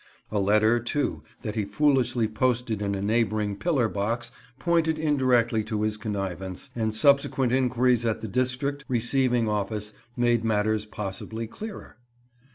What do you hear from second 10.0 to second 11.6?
made matters possibly